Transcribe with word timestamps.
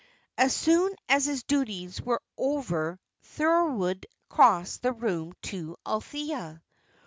As 0.35 0.55
soon 0.55 0.95
as 1.09 1.25
his 1.25 1.43
duties 1.43 2.01
were 2.01 2.23
over 2.35 2.99
Thorold 3.21 4.07
crossed 4.29 4.81
the 4.81 4.93
room 4.93 5.33
to 5.43 5.77
Althea. 5.85 6.63